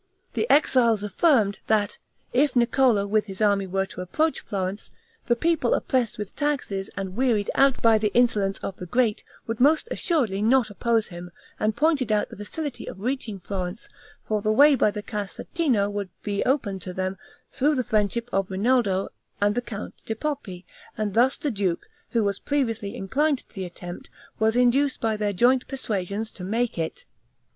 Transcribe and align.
The 0.33 0.49
exiles 0.49 1.03
affirmed, 1.03 1.59
that 1.67 1.99
if 2.33 2.55
Niccolo 2.55 3.05
with 3.05 3.25
his 3.25 3.39
army 3.39 3.67
were 3.67 3.85
to 3.85 4.01
approach 4.01 4.39
Florence, 4.39 4.89
the 5.27 5.35
people 5.35 5.75
oppressed 5.75 6.17
with 6.17 6.35
taxes, 6.35 6.89
and 6.97 7.15
wearied 7.15 7.51
out 7.53 7.79
by 7.83 7.99
the 7.99 8.11
insolence 8.15 8.57
of 8.63 8.75
the 8.77 8.87
great, 8.87 9.23
would 9.45 9.59
most 9.59 9.87
assuredly 9.91 10.41
not 10.41 10.71
oppose 10.71 11.09
him, 11.09 11.29
and 11.59 11.75
pointed 11.75 12.11
out 12.11 12.29
the 12.29 12.35
facility 12.35 12.87
of 12.87 12.99
reaching 13.01 13.37
Florence; 13.39 13.89
for 14.27 14.41
the 14.41 14.51
way 14.51 14.73
by 14.73 14.89
the 14.89 15.03
Casentino 15.03 15.87
would 15.87 16.09
be 16.23 16.43
open 16.45 16.79
to 16.79 16.93
them, 16.95 17.15
through 17.51 17.75
the 17.75 17.83
friendship 17.83 18.27
of 18.33 18.49
Rinaldo 18.49 19.09
and 19.39 19.53
the 19.53 19.61
Count 19.61 19.93
di 20.07 20.15
Poppi; 20.15 20.65
and 20.97 21.13
thus 21.13 21.37
the 21.37 21.51
duke, 21.51 21.85
who 22.09 22.23
was 22.23 22.39
previously 22.39 22.95
inclined 22.95 23.47
to 23.47 23.53
the 23.53 23.65
attempt, 23.65 24.09
was 24.39 24.55
induced 24.55 24.99
by 24.99 25.15
their 25.15 25.31
joint 25.31 25.67
persuasions 25.67 26.31
to 26.31 26.43
make 26.43 26.79
it. 26.79 27.05